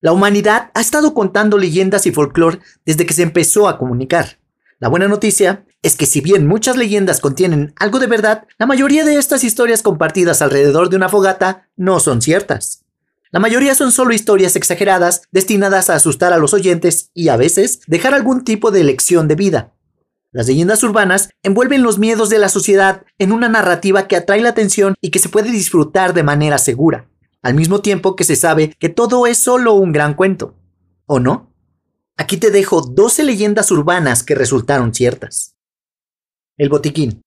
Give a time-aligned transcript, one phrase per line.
[0.00, 4.38] La humanidad ha estado contando leyendas y folclore desde que se empezó a comunicar.
[4.78, 9.04] La buena noticia es que si bien muchas leyendas contienen algo de verdad, la mayoría
[9.04, 12.84] de estas historias compartidas alrededor de una fogata no son ciertas.
[13.32, 17.80] La mayoría son solo historias exageradas destinadas a asustar a los oyentes y a veces
[17.88, 19.74] dejar algún tipo de lección de vida.
[20.30, 24.50] Las leyendas urbanas envuelven los miedos de la sociedad en una narrativa que atrae la
[24.50, 27.07] atención y que se puede disfrutar de manera segura,
[27.42, 30.54] al mismo tiempo que se sabe que todo es solo un gran cuento.
[31.06, 31.52] ¿O no?
[32.16, 35.54] Aquí te dejo 12 leyendas urbanas que resultaron ciertas.
[36.56, 37.22] El botiquín.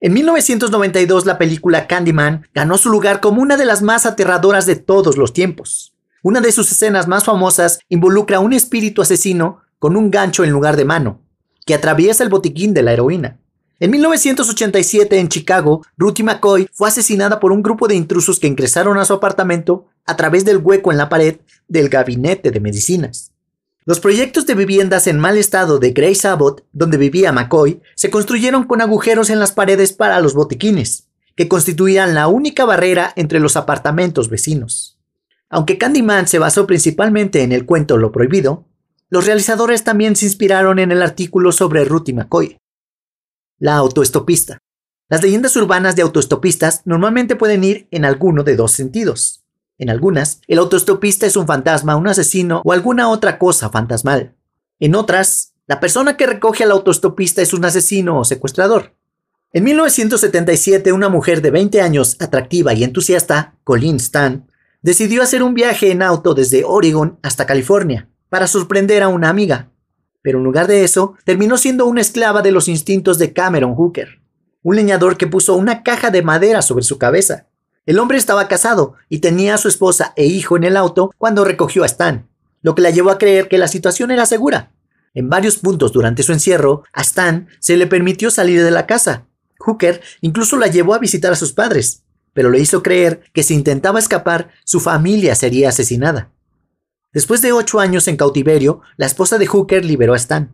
[0.00, 4.76] En 1992 la película Candyman ganó su lugar como una de las más aterradoras de
[4.76, 5.94] todos los tiempos.
[6.22, 10.50] Una de sus escenas más famosas involucra a un espíritu asesino con un gancho en
[10.50, 11.20] lugar de mano,
[11.64, 13.40] que atraviesa el botiquín de la heroína.
[13.78, 18.96] En 1987 en Chicago, Ruthie McCoy fue asesinada por un grupo de intrusos que ingresaron
[18.96, 23.32] a su apartamento a través del hueco en la pared del gabinete de medicinas.
[23.84, 28.64] Los proyectos de viviendas en mal estado de Grace Abbott, donde vivía McCoy, se construyeron
[28.64, 33.56] con agujeros en las paredes para los botiquines, que constituían la única barrera entre los
[33.56, 34.98] apartamentos vecinos.
[35.50, 38.64] Aunque Candyman se basó principalmente en el cuento Lo Prohibido,
[39.10, 42.58] los realizadores también se inspiraron en el artículo sobre Ruth y McCoy.
[43.58, 44.58] La autoestopista.
[45.08, 49.44] Las leyendas urbanas de autoestopistas normalmente pueden ir en alguno de dos sentidos.
[49.78, 54.34] En algunas, el autoestopista es un fantasma, un asesino o alguna otra cosa fantasmal.
[54.78, 58.94] En otras, la persona que recoge al autoestopista es un asesino o secuestrador.
[59.54, 64.46] En 1977, una mujer de 20 años, atractiva y entusiasta, Colleen Stan,
[64.82, 69.70] decidió hacer un viaje en auto desde Oregon hasta California para sorprender a una amiga.
[70.26, 74.20] Pero en lugar de eso, terminó siendo una esclava de los instintos de Cameron Hooker,
[74.64, 77.46] un leñador que puso una caja de madera sobre su cabeza
[77.86, 81.44] el hombre estaba casado y tenía a su esposa e hijo en el auto cuando
[81.44, 82.28] recogió a Stan,
[82.60, 84.72] lo que la llevó a creer que la situación era segura.
[85.14, 89.28] En varios puntos durante su encierro, a Stan se le permitió salir de la casa.
[89.60, 93.54] Hooker incluso la llevó a visitar a sus padres, pero le hizo creer que si
[93.54, 96.32] intentaba escapar, su familia sería asesinada.
[97.16, 100.52] Después de ocho años en cautiverio, la esposa de Hooker liberó a Stan.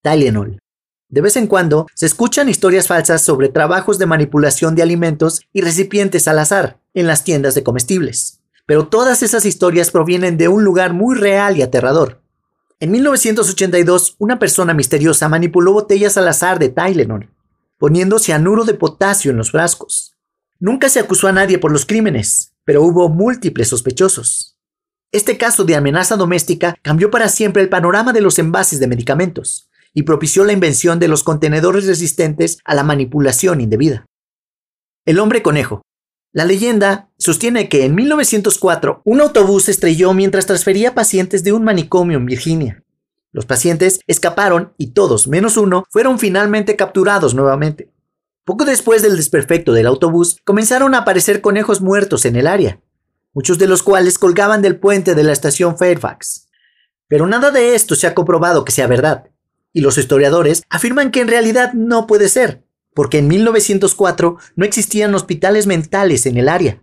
[0.00, 0.60] Tylenol,
[1.08, 5.62] de vez en cuando se escuchan historias falsas sobre trabajos de manipulación de alimentos y
[5.62, 8.42] recipientes al azar en las tiendas de comestibles.
[8.64, 12.22] Pero todas esas historias provienen de un lugar muy real y aterrador.
[12.78, 17.28] En 1982, una persona misteriosa manipuló botellas al azar de Tylenol,
[17.76, 20.14] poniendo cianuro de potasio en los frascos.
[20.60, 24.55] Nunca se acusó a nadie por los crímenes, pero hubo múltiples sospechosos.
[25.12, 29.68] Este caso de amenaza doméstica cambió para siempre el panorama de los envases de medicamentos,
[29.96, 34.04] y propició la invención de los contenedores resistentes a la manipulación indebida.
[35.06, 35.80] El hombre conejo.
[36.32, 42.18] La leyenda sostiene que en 1904 un autobús estrelló mientras transfería pacientes de un manicomio
[42.18, 42.84] en Virginia.
[43.32, 47.90] Los pacientes escaparon y todos, menos uno, fueron finalmente capturados nuevamente.
[48.44, 52.80] Poco después del desperfecto del autobús, comenzaron a aparecer conejos muertos en el área,
[53.36, 56.48] muchos de los cuales colgaban del puente de la estación Fairfax.
[57.06, 59.26] Pero nada de esto se ha comprobado que sea verdad
[59.74, 62.64] y los historiadores afirman que en realidad no puede ser,
[62.94, 66.82] porque en 1904 no existían hospitales mentales en el área.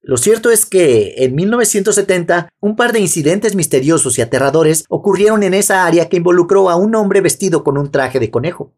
[0.00, 5.54] Lo cierto es que en 1970 un par de incidentes misteriosos y aterradores ocurrieron en
[5.54, 8.72] esa área que involucró a un hombre vestido con un traje de conejo.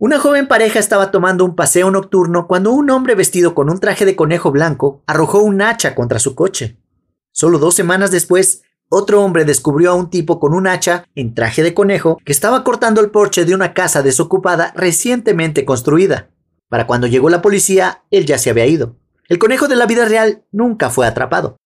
[0.00, 4.04] Una joven pareja estaba tomando un paseo nocturno cuando un hombre vestido con un traje
[4.04, 6.78] de conejo blanco arrojó un hacha contra su coche.
[7.32, 11.64] Solo dos semanas después, otro hombre descubrió a un tipo con un hacha en traje
[11.64, 16.30] de conejo que estaba cortando el porche de una casa desocupada recientemente construida.
[16.68, 18.94] Para cuando llegó la policía, él ya se había ido.
[19.28, 21.56] El conejo de la vida real nunca fue atrapado.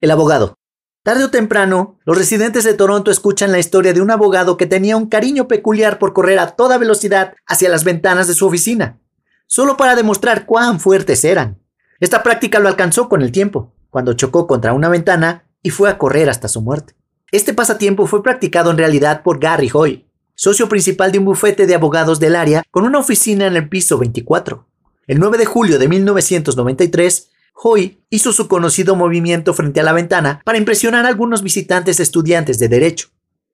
[0.00, 0.54] El abogado.
[1.02, 4.96] Tarde o temprano, los residentes de Toronto escuchan la historia de un abogado que tenía
[4.96, 9.00] un cariño peculiar por correr a toda velocidad hacia las ventanas de su oficina,
[9.48, 11.58] solo para demostrar cuán fuertes eran.
[11.98, 13.74] Esta práctica lo alcanzó con el tiempo.
[13.90, 16.94] Cuando chocó contra una ventana, y fue a correr hasta su muerte.
[17.32, 21.74] Este pasatiempo fue practicado en realidad por Gary Hoy, socio principal de un bufete de
[21.74, 24.68] abogados del área con una oficina en el piso 24.
[25.08, 27.31] El 9 de julio de 1993,
[27.64, 32.58] Hoy hizo su conocido movimiento frente a la ventana para impresionar a algunos visitantes estudiantes
[32.58, 33.10] de derecho.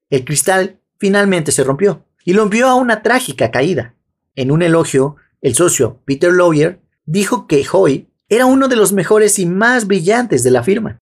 [0.09, 3.95] El cristal finalmente se rompió y lo envió a una trágica caída.
[4.35, 9.39] En un elogio, el socio Peter Lawyer dijo que Hoy era uno de los mejores
[9.39, 10.99] y más brillantes de la firma.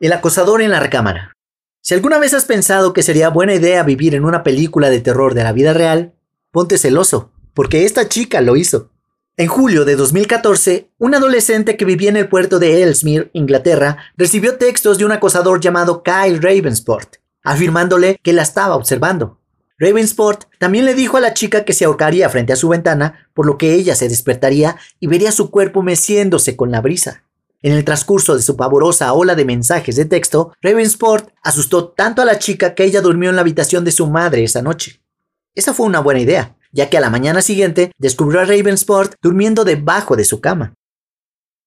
[0.00, 1.34] El acosador en la recámara.
[1.82, 5.34] Si alguna vez has pensado que sería buena idea vivir en una película de terror
[5.34, 6.14] de la vida real,
[6.52, 8.92] ponte celoso, porque esta chica lo hizo.
[9.40, 14.56] En julio de 2014, un adolescente que vivía en el puerto de Ellesmere, Inglaterra, recibió
[14.56, 19.38] textos de un acosador llamado Kyle Ravensport, afirmándole que la estaba observando.
[19.78, 23.46] Ravensport también le dijo a la chica que se ahorcaría frente a su ventana, por
[23.46, 27.22] lo que ella se despertaría y vería su cuerpo meciéndose con la brisa.
[27.62, 32.24] En el transcurso de su pavorosa ola de mensajes de texto, Ravensport asustó tanto a
[32.24, 35.00] la chica que ella durmió en la habitación de su madre esa noche.
[35.54, 39.64] Esa fue una buena idea, ya que a la mañana siguiente descubrió a Ravensport durmiendo
[39.64, 40.74] debajo de su cama.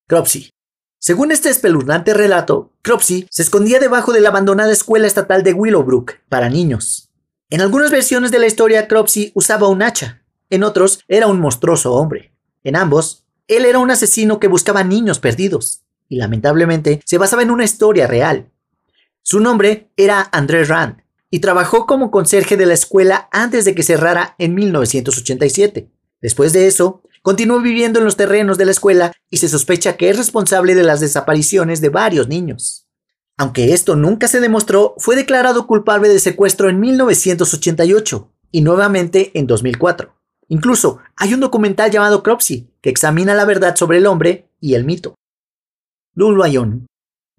[0.08, 0.52] Cropsy.
[1.00, 6.14] Según este espeluznante relato, Cropsy se escondía debajo de la abandonada escuela estatal de Willowbrook
[6.30, 7.10] para niños.
[7.50, 11.94] En algunas versiones de la historia, Cropsy usaba un hacha, en otros era un monstruoso
[11.94, 12.34] hombre.
[12.64, 17.52] En ambos, él era un asesino que buscaba niños perdidos, y lamentablemente se basaba en
[17.52, 18.52] una historia real.
[19.24, 21.02] Su nombre era André Rand,
[21.32, 25.90] y trabajó como conserje de la escuela antes de que cerrara en 1987.
[26.22, 30.10] Después de eso, continuó viviendo en los terrenos de la escuela y se sospecha que
[30.10, 32.86] es responsable de las desapariciones de varios niños.
[33.38, 39.48] Aunque esto nunca se demostró, fue declarado culpable de secuestro en 1988 y nuevamente en
[39.48, 40.14] 2004.
[40.50, 44.84] Incluso hay un documental llamado Cropsy que examina la verdad sobre el hombre y el
[44.84, 45.16] mito.
[46.14, 46.88] Luluayon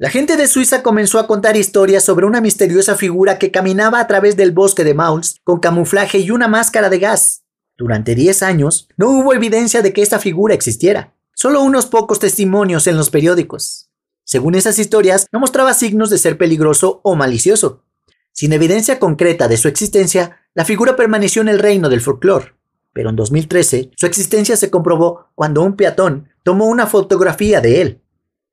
[0.02, 4.08] la gente de Suiza comenzó a contar historias sobre una misteriosa figura que caminaba a
[4.08, 7.44] través del bosque de Mauls con camuflaje y una máscara de gas.
[7.78, 12.88] Durante 10 años no hubo evidencia de que esta figura existiera, solo unos pocos testimonios
[12.88, 13.90] en los periódicos.
[14.24, 17.84] Según esas historias, no mostraba signos de ser peligroso o malicioso.
[18.32, 22.54] Sin evidencia concreta de su existencia, la figura permaneció en el reino del folclore.
[22.92, 28.01] Pero en 2013, su existencia se comprobó cuando un peatón tomó una fotografía de él.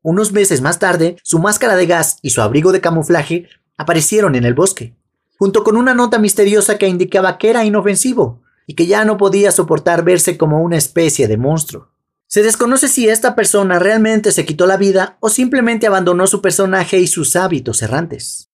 [0.02, 4.46] Unos meses más tarde, su máscara de gas y su abrigo de camuflaje aparecieron en
[4.46, 4.96] el bosque,
[5.38, 9.52] junto con una nota misteriosa que indicaba que era inofensivo y que ya no podía
[9.52, 11.90] soportar verse como una especie de monstruo.
[12.28, 17.00] Se desconoce si esta persona realmente se quitó la vida o simplemente abandonó su personaje
[17.00, 18.52] y sus hábitos errantes.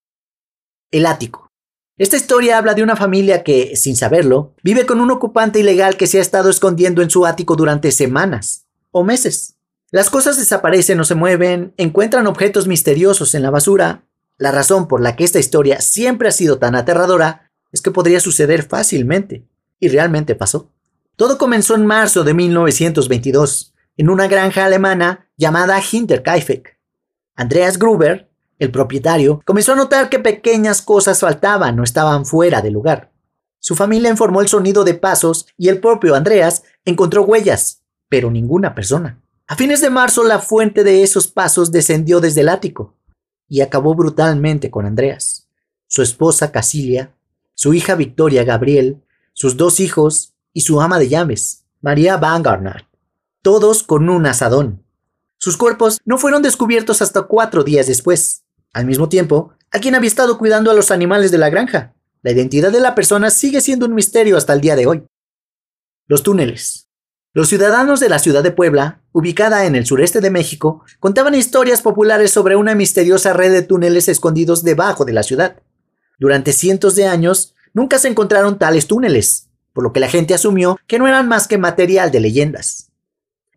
[0.92, 1.52] El ático.
[1.98, 6.08] Esta historia habla de una familia que, sin saberlo, vive con un ocupante ilegal que
[6.08, 9.55] se ha estado escondiendo en su ático durante semanas o meses.
[9.96, 14.04] Las cosas desaparecen o se mueven, encuentran objetos misteriosos en la basura.
[14.38, 18.20] La razón por la que esta historia siempre ha sido tan aterradora es que podría
[18.20, 19.48] suceder fácilmente.
[19.80, 20.70] Y realmente pasó.
[21.16, 26.78] Todo comenzó en marzo de 1922, en una granja alemana llamada Hinterkaifeck.
[27.38, 32.70] Andreas Gruber, el propietario, comenzó a notar que pequeñas cosas faltaban o estaban fuera de
[32.70, 33.14] lugar.
[33.60, 38.76] Su familia informó el sonido de pasos y el propio Andreas encontró huellas, pero ninguna
[38.76, 39.22] persona.
[39.48, 42.96] A fines de marzo la fuente de esos pasos descendió desde el ático
[43.48, 45.48] y acabó brutalmente con Andreas,
[45.88, 47.16] su esposa Casilia,
[47.54, 49.04] su hija Victoria Gabriel,
[49.34, 52.44] sus dos hijos y su ama de llaves, María Van
[53.44, 54.84] todos con un asadón.
[55.38, 58.44] Sus cuerpos no fueron descubiertos hasta cuatro días después.
[58.74, 61.94] Al mismo tiempo, alguien había estado cuidando a los animales de la granja.
[62.24, 65.04] La identidad de la persona sigue siendo un misterio hasta el día de hoy.
[66.08, 66.85] Los túneles.
[67.36, 71.82] Los ciudadanos de la ciudad de Puebla, ubicada en el sureste de México, contaban historias
[71.82, 75.58] populares sobre una misteriosa red de túneles escondidos debajo de la ciudad.
[76.18, 80.80] Durante cientos de años, nunca se encontraron tales túneles, por lo que la gente asumió
[80.88, 82.90] que no eran más que material de leyendas.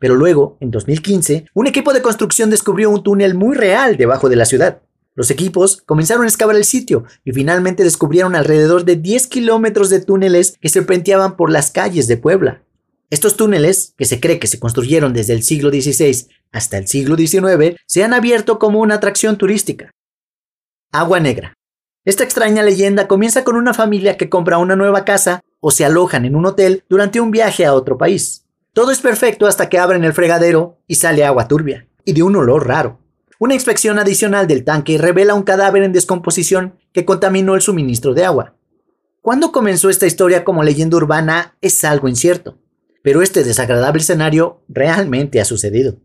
[0.01, 4.35] Pero luego, en 2015, un equipo de construcción descubrió un túnel muy real debajo de
[4.35, 4.83] la ciudad.
[5.15, 10.01] Los equipos comenzaron a excavar el sitio y finalmente descubrieron alrededor de 10 kilómetros de
[10.01, 12.63] túneles que serpenteaban por las calles de Puebla.
[13.11, 17.17] Estos túneles, que se cree que se construyeron desde el siglo XVI hasta el siglo
[17.17, 19.91] XIX, se han abierto como una atracción turística.
[20.93, 21.55] Agua Negra.
[22.05, 26.27] Esta extraña leyenda comienza con una familia que compra una nueva casa o se alojan
[26.27, 28.45] en un hotel durante un viaje a otro país.
[28.75, 32.37] Todo es perfecto hasta que abren el fregadero y sale agua turbia, y de un
[32.37, 33.01] olor raro.
[33.39, 38.27] Una inspección adicional del tanque revela un cadáver en descomposición que contaminó el suministro de
[38.27, 38.55] agua.
[39.23, 42.59] ¿Cuándo comenzó esta historia como leyenda urbana es algo incierto
[43.03, 45.97] pero este desagradable escenario realmente ha sucedido.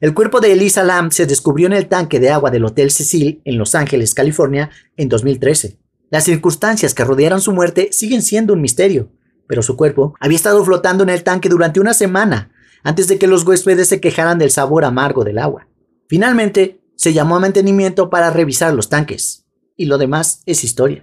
[0.00, 3.40] El cuerpo de Elisa Lam se descubrió en el tanque de agua del Hotel Cecil
[3.44, 5.78] en Los Ángeles, California, en 2013.
[6.10, 9.10] Las circunstancias que rodearon su muerte siguen siendo un misterio,
[9.46, 12.50] pero su cuerpo había estado flotando en el tanque durante una semana
[12.82, 15.68] antes de que los huéspedes se quejaran del sabor amargo del agua.
[16.06, 19.46] Finalmente, se llamó a mantenimiento para revisar los tanques,
[19.76, 21.02] y lo demás es historia.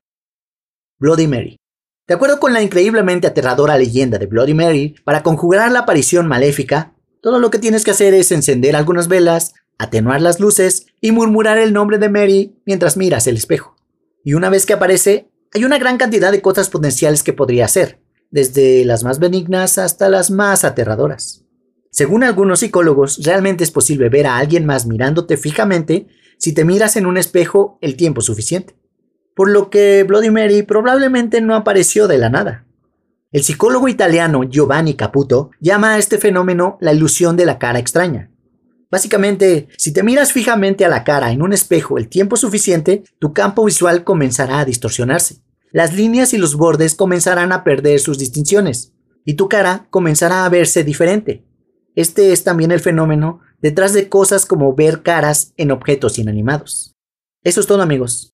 [0.99, 1.60] Bloody Mary.
[2.11, 6.93] De acuerdo con la increíblemente aterradora leyenda de Bloody Mary, para conjugar la aparición maléfica,
[7.21, 11.57] todo lo que tienes que hacer es encender algunas velas, atenuar las luces y murmurar
[11.57, 13.77] el nombre de Mary mientras miras el espejo.
[14.25, 18.01] Y una vez que aparece, hay una gran cantidad de cosas potenciales que podría hacer,
[18.29, 21.45] desde las más benignas hasta las más aterradoras.
[21.91, 26.97] Según algunos psicólogos, realmente es posible ver a alguien más mirándote fijamente si te miras
[26.97, 28.80] en un espejo el tiempo suficiente.
[29.41, 32.67] Por lo que Bloody Mary probablemente no apareció de la nada.
[33.31, 38.29] El psicólogo italiano Giovanni Caputo llama a este fenómeno la ilusión de la cara extraña.
[38.91, 43.33] Básicamente, si te miras fijamente a la cara en un espejo el tiempo suficiente, tu
[43.33, 45.41] campo visual comenzará a distorsionarse.
[45.71, 48.93] Las líneas y los bordes comenzarán a perder sus distinciones,
[49.25, 51.43] y tu cara comenzará a verse diferente.
[51.95, 56.95] Este es también el fenómeno detrás de cosas como ver caras en objetos inanimados.
[57.43, 58.30] Eso es todo amigos.